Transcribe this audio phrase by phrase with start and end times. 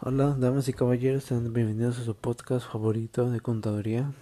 [0.00, 4.12] Hola, damas y caballeros, sean bienvenidos a su podcast favorito de contaduría,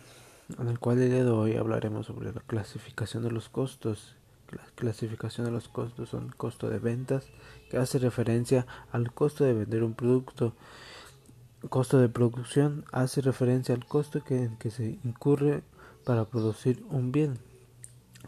[0.59, 4.17] en el cual el día de hoy hablaremos sobre la clasificación de los costos.
[4.53, 7.29] La clasificación de los costos son costo de ventas,
[7.69, 10.55] que hace referencia al costo de vender un producto.
[11.69, 15.63] Costo de producción hace referencia al costo que, que se incurre
[16.07, 17.39] para producir un bien.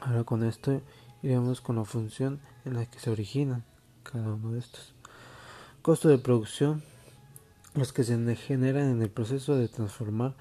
[0.03, 0.83] Ahora con esto
[1.23, 3.65] iremos con la función en la que se originan
[4.03, 4.93] cada uno de estos.
[5.81, 6.83] Costo de producción
[7.79, 10.35] los que se generan en el proceso de transformar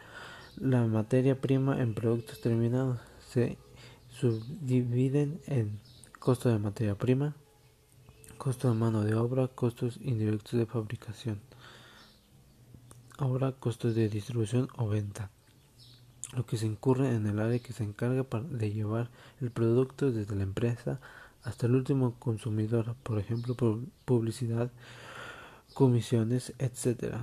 [0.55, 2.99] la materia prima en productos terminados.
[3.29, 3.57] Se
[4.09, 5.79] subdividen en
[6.19, 7.35] costo de materia prima,
[8.37, 11.39] costo de mano de obra, costos indirectos de fabricación.
[13.19, 15.29] Ahora costos de distribución o venta.
[16.35, 19.09] Lo que se incurre en el área que se encarga de llevar
[19.41, 20.99] el producto desde la empresa
[21.43, 23.55] hasta el último consumidor, por ejemplo,
[24.05, 24.71] publicidad,
[25.77, 27.17] comisiones, etc.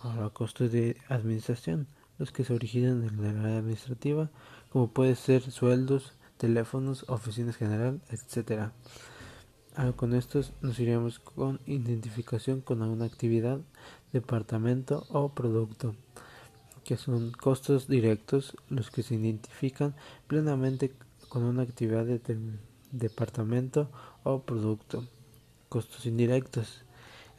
[0.00, 4.30] Ahora, costos de administración, los que se originan en el área administrativa,
[4.70, 8.70] como puede ser sueldos, teléfonos, oficinas general, etc.
[9.76, 13.60] Ahora, con estos nos iremos con identificación con alguna actividad,
[14.10, 15.94] departamento o producto,
[16.82, 19.94] que son costos directos, los que se identifican
[20.28, 20.94] plenamente
[21.28, 22.22] con una actividad de
[22.90, 23.90] departamento
[24.24, 25.04] o producto.
[25.68, 26.84] Costos indirectos,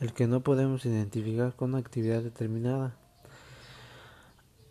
[0.02, 2.96] el que no podemos identificar con una actividad determinada.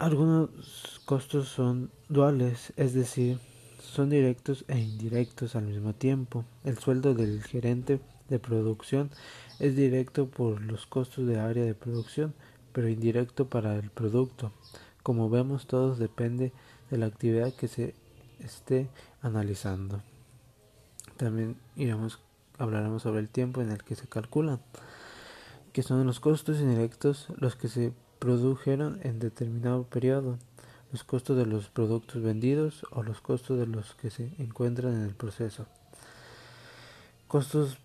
[0.01, 3.39] Algunos costos son duales, es decir,
[3.81, 6.45] son directos e indirectos al mismo tiempo.
[6.65, 9.11] El sueldo del gerente de producción
[9.61, 12.35] es directo por los costos de área de producción,
[12.73, 14.51] pero indirecto para el producto.
[15.05, 16.53] Como vemos, todo depende
[16.91, 17.95] de la actividad que se
[18.41, 18.89] esté
[19.23, 20.03] analizando.
[21.17, 22.19] También iremos
[22.59, 24.61] hablaremos sobre el tiempo en el que se calculan
[25.73, 30.39] que son los costos indirectos los que se produjeron en determinado periodo,
[30.93, 35.03] los costos de los productos vendidos o los costos de los que se encuentran en
[35.03, 35.67] el proceso.
[37.29, 37.79] Costos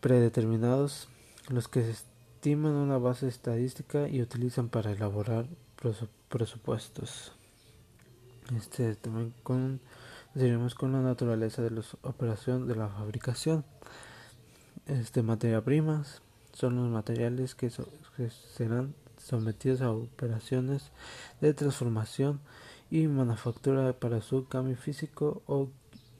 [0.00, 1.08] predeterminados,
[1.48, 5.46] los que se estiman una base estadística y utilizan para elaborar
[6.28, 7.32] presupuestos.
[8.56, 9.80] Este también con
[10.76, 13.64] con la naturaleza de la operación de la fabricación.
[14.86, 16.22] Este materia primas,
[16.60, 17.70] son los materiales que,
[18.54, 20.90] serán sometidos a operaciones
[21.40, 22.40] de transformación
[22.90, 25.70] y manufactura para su cambio físico o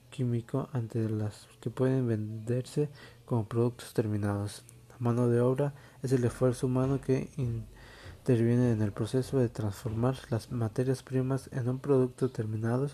[0.08, 2.88] químico ante las que pueden venderse
[3.26, 4.64] como productos terminados.
[4.88, 10.16] La mano de obra es el esfuerzo humano que interviene en el proceso de transformar
[10.30, 12.88] las materias primas en un producto terminado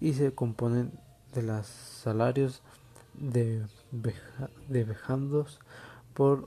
[0.00, 0.92] y se componen
[1.34, 2.62] de los salarios
[3.12, 3.66] de,
[4.68, 5.60] de vejandos
[6.16, 6.44] por,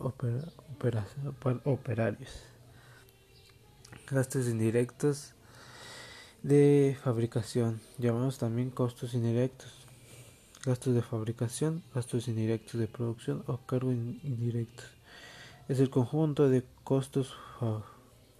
[1.63, 2.31] operarios.
[4.09, 5.33] Gastos indirectos
[6.41, 9.71] de fabricación, llamamos también costos indirectos.
[10.65, 14.87] Gastos de fabricación, gastos indirectos de producción o cargos indirectos.
[15.67, 17.35] Es el conjunto de costos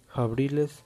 [0.08, 0.82] fabriles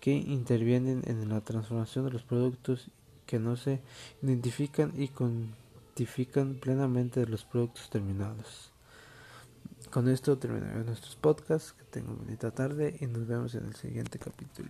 [0.00, 2.90] que intervienen en la transformación de los productos
[3.26, 3.80] que no se
[4.22, 8.69] identifican y cuantifican plenamente de los productos terminados.
[9.90, 11.72] Con esto terminaré nuestros podcasts.
[11.72, 14.68] Que tengan bonita tarde y nos vemos en el siguiente capítulo.